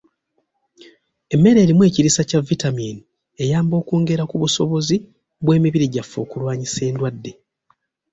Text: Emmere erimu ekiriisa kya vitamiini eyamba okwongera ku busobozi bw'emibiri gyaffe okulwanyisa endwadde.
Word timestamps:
Emmere 1.33 1.59
erimu 1.61 1.83
ekiriisa 1.89 2.21
kya 2.29 2.39
vitamiini 2.49 3.01
eyamba 3.43 3.73
okwongera 3.81 4.23
ku 4.29 4.35
busobozi 4.41 4.95
bw'emibiri 5.43 5.85
gyaffe 5.93 6.17
okulwanyisa 6.23 6.81
endwadde. 6.89 7.31